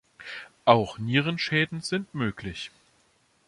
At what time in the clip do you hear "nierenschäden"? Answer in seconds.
0.97-1.81